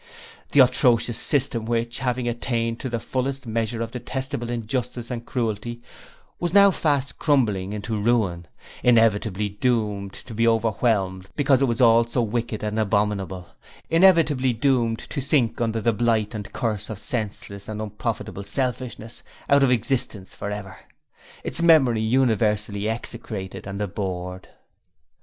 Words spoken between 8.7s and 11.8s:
inevitably doomed to be overwhelmed because it